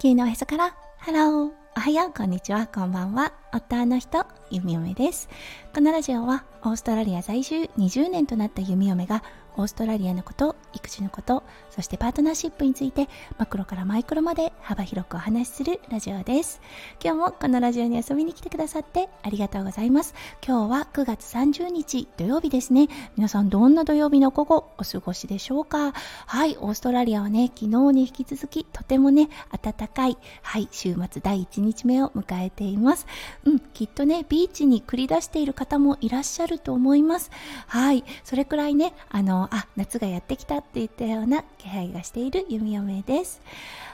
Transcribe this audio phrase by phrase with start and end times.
[0.00, 0.74] 地球のおへそから。
[0.96, 1.50] ハロー。
[1.76, 2.12] おはよう。
[2.16, 2.66] こんにちは。
[2.66, 3.39] こんばんは。
[3.52, 5.28] 夫の人ゆみおめです。
[5.74, 9.22] このラジオはオーストラリア在住20年となったゆみおめが
[9.56, 16.60] オーストラリアのこと育児のことそしてパートナーシップについてマクロからマイクロまで幅広くお話しするラジオです。
[17.02, 20.14] 今日もこのラジオに遊びに来てくださってありがとうございます。
[20.46, 22.88] 今日は9月30日土曜日ですね。
[23.16, 25.92] 皆さんどんな土曜日の午後お過ごしでしょうか？
[26.26, 29.28] はいオーストラリアはね昨日に引き続きとてもね
[29.60, 30.16] 暖かい。
[30.42, 33.06] はい週末第1日目を迎えています。
[33.44, 37.30] うんきっとねビーチに繰り出している方もいらっしゃると思います。
[37.66, 38.04] はい。
[38.22, 43.40] それくらいねあのあ夏がやってきたって言ったような気配がしている弓嫁です。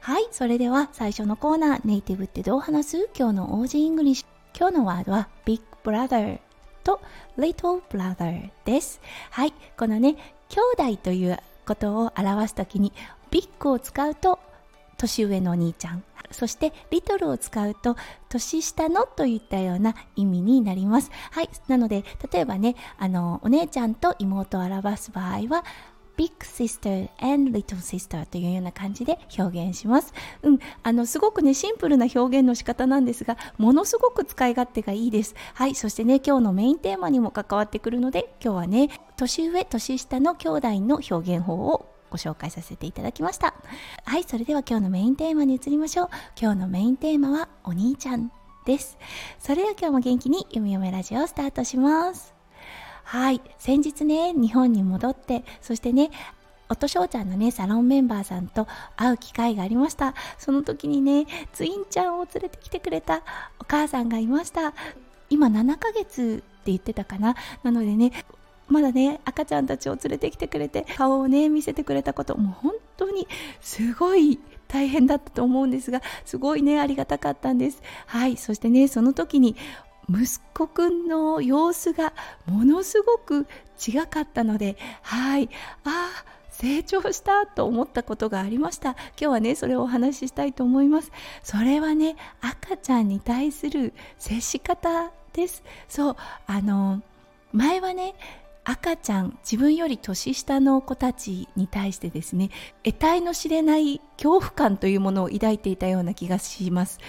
[0.00, 0.28] はい。
[0.30, 3.08] それでは最初のコーナーネイティブってどう話す？
[3.18, 4.26] 今日の Aussie English。
[4.58, 6.38] 今日のワードは Big Brother
[6.84, 7.00] と
[7.36, 9.00] Little Brother です。
[9.30, 9.52] はい。
[9.76, 10.16] このね
[10.50, 12.92] 兄弟ということを表すときに
[13.30, 14.38] ビッグを使うと
[14.98, 16.04] 年上のお兄ちゃん。
[16.32, 17.96] そしてリトルを使うと
[18.28, 25.64] 年下のといったような意味になりますはいなので例えばねあのお姉ちゃんと妹を表す場合は
[26.16, 30.12] Big Sister and Little Sister というような感じで表現します。
[30.42, 35.34] うん、あのすごくねシンプルな表現の仕方なんですが、ものすごく使い勝手がいいです。
[35.54, 43.54] はい、そしてね今日のメインテーマにも関わってくるので、今日はね年上年下の兄弟の表現法をご紹介させていただきました。
[44.04, 46.08] はいそれでは今日のメインテーマに移りましょう。
[46.38, 48.30] 今日のメインテーマはお兄ちゃん
[48.66, 48.98] です。
[49.38, 52.34] それでは今日も元気に「ゆみよめラジオ」をスタートします。
[53.04, 56.10] はい先日ね日本に戻ってそしてね
[56.68, 60.14] 夫翔ちゃんのねサロンメンバーさんと会う機会がありました。
[60.36, 63.22] その時にねツインちゃんを連れてきてくれた
[63.58, 64.74] お母さんがいました。
[65.30, 67.36] 今7ヶ月って言ってたかな。
[67.62, 68.12] なのでね
[68.72, 73.28] まだね赤ちゃんたちを連れてきてくれて顔をね見せてくれたこともう本当に
[73.60, 77.82] すごい大変だったと思うんですがすごいねありがたかったんです。
[78.06, 79.54] はいそしてねその時に
[80.08, 82.12] 息子くんの様子が
[82.46, 83.46] ものすごく
[83.86, 85.48] 違かったのではい
[85.84, 88.90] ああ成長したと思ったことがありました。
[88.90, 91.12] 今日はねそれをお話ししたいと思います。
[91.42, 95.62] それはね赤ちゃんに対する接し方です。
[95.88, 96.16] そう
[96.46, 97.02] あの
[97.52, 98.14] 前はね
[98.64, 102.50] 赤ちゃん自分より年下の子たちに対してですね
[102.84, 107.00] 得体の知れない恐怖感というものを抱いていたような気がします。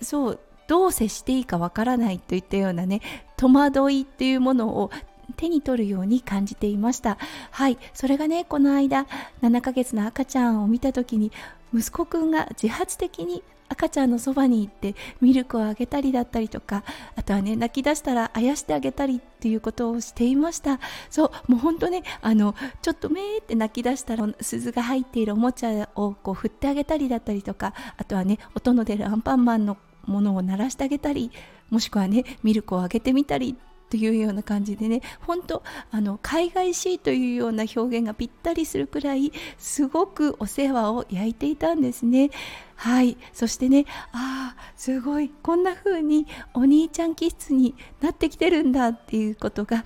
[0.00, 3.00] そうどう接していいかわからないといったようなね
[3.36, 4.90] 戸惑いっていうものを
[5.36, 7.18] 手に取るように感じていました。
[7.50, 9.06] はいそれがねこの間
[9.42, 11.32] 7ヶ月の赤ちゃんを見た時に
[11.74, 16.84] 息子くんが自発的に赤ちゃんのそばに行ってミルクをあげたりだったりとか
[17.16, 20.80] あとはね泣き出したらあやしてあげたりっていうことをしていました。
[21.10, 31.30] そうもう本当ねあのちょっとめーって泣き出したら鈴が入っているおもちゃをこう振ってあげたりだったりとかあとはね音の出るアンパンマンのものを鳴らしてあげたり
[31.70, 33.56] もしくはねミルクをあげてみたり
[33.88, 35.00] というような感じでね。
[35.20, 42.30] 本当あの海外しいというような表現がぴったりするくらいすごくお世話を焼いていたんですね。
[42.74, 43.16] はい。
[43.32, 49.84] そしてねああすごいこんな風にお兄ちゃん気質になってきてるんだっていうことが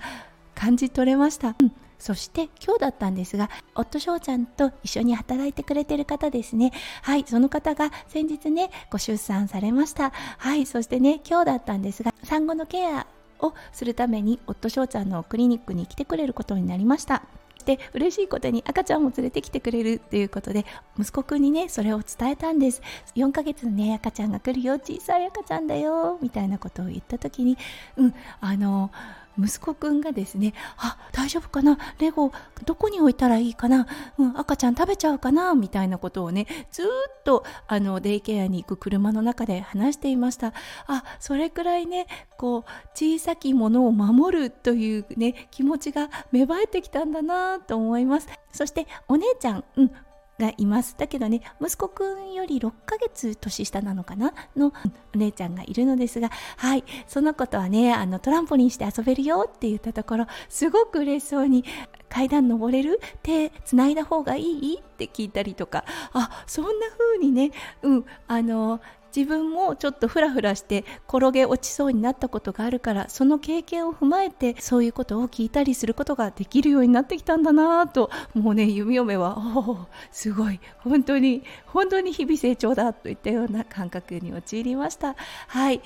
[0.55, 1.71] 感じ取れました、うん。
[1.99, 6.71] そして今日だったんですが夫翔ちゃんと一緒に働いてくれてる方ですね。
[7.03, 7.25] はい。
[7.27, 10.11] その方が先日ねご出産されました。
[10.39, 10.65] はい。
[10.65, 13.05] そしてね今日だったんですが産後のケア
[13.41, 17.23] をするために夫翔ちゃんのクリニックに来てくれることになりました。
[17.65, 20.65] で嬉しいことに赤ちゃんも連れてきてくれるということで
[20.97, 22.81] 息子くんにねそれを伝えたんです。
[23.15, 24.79] 4ヶ月のね赤ちゃんが来るよ。
[24.79, 26.17] 小さい赤ちゃんだよ。
[26.21, 27.57] みたいなことを言った時に
[27.97, 28.91] うんあの
[29.39, 31.77] 息子くんがですねあ大丈夫かな？
[31.99, 32.31] レゴ
[32.65, 33.87] どこに置いたらいいかな、
[34.17, 35.53] うん、赤ちゃん食べちゃうかな？
[35.55, 36.85] みたいなことをねずっ
[37.23, 40.53] とあのデイケアに行く車の中で話していました
[40.87, 48.27] あそれくらいねこう小さきものを守るというね気持ちが芽生えてきたんだなと思います。
[48.51, 49.91] そしてお姉ちゃん、うん、
[50.41, 50.95] がいます。
[50.97, 54.33] だけどね息子くんより6ヶ月年下なのかな？
[54.57, 54.73] の
[55.15, 61.63] お姉ちゃんがいるのですがはいその子とはねあのトランポリンして遊べるよって言ったところすごく嬉しそうに
[62.09, 62.99] 階段登れる？
[63.23, 64.79] 手つないだ方がいい？
[64.79, 65.85] って聞いたりとか。
[66.13, 67.51] あそんな風にね
[67.83, 68.81] うんあの
[69.15, 85.15] 自分もちょっとフラフラして転げ落ちそうになったことがあるからその経験を踏まえてそういうことを聞いたりすることができるようになってきたんだなともうね 弓嫁はおすごい本当に本当に日々成長だといったような感覚に陥りました。
[85.47, 85.81] はい。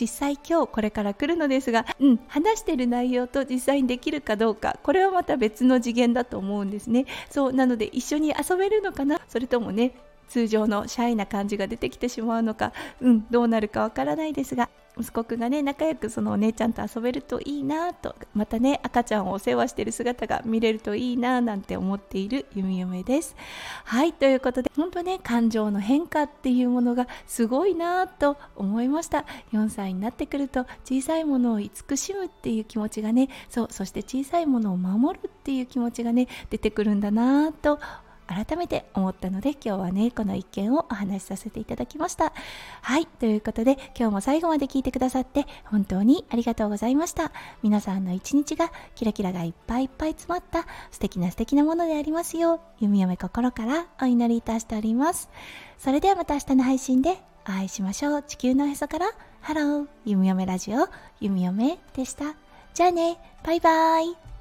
[0.00, 7.06] 実際今日これから来るのですが、うん、話してる内容と実際にできるかどうかこれはまた別の次元だと思うんですね。
[7.30, 9.20] そうなので一緒に遊べるのかな？
[9.28, 9.92] それともね
[10.28, 23.36] 通常のシャイな感じが出てきてしまうのかうんどうなるかわからないですが息子くんがね仲良くそのお姉ちゃんと遊べるといいなとまたね赤ちゃんをお世話している姿が見れるといいななんて思っているゆみゆめです。
[23.84, 29.24] はいということで本当ね感情の変化っていうものがすごいなと思いました。
[29.52, 37.78] 4歳になってくると小さいものを慈しむっていう気持ちがねそうそして小さいものを守るっていう気持ちがね出てくるんだなと
[38.28, 42.32] 改めて思ったので今日はねこの一件をお話しさせていただきました。
[42.82, 47.32] はいということで今日も最後まで聞いてくださって本当にありがとうございました。
[47.62, 55.28] 皆さんの一日がキラキラがいっぱいいっぱい詰まった素敵な素敵なものでありますよう弓嫁心からお祈りいたしております。
[55.78, 58.22] それではまた明日の配信でお会いしましょう。
[58.22, 59.10] 地球のへそから
[59.40, 60.88] ハロー弓嫁ラジオ
[61.20, 62.34] 弓嫁でした。
[62.74, 64.37] じゃあねバイバイ。